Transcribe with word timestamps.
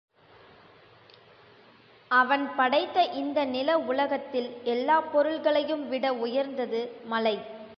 அவன் 2.11 2.45
படைத்த 2.55 3.03
இந்த 3.03 3.45
நில 3.45 3.77
உலகத்தில் 3.91 4.49
எல்லாப் 4.63 5.09
பொருள்களையும்விட 5.13 6.09
உயர்ந்தது 6.19 6.81
மலை. 7.05 7.35